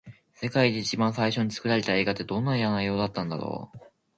[0.33, 3.77] 世界で一番最初に作られた映画って、どんな内容だったんだろう。